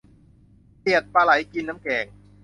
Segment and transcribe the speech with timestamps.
[0.81, 2.05] เกลียดปลาไหลกินน้ำแกง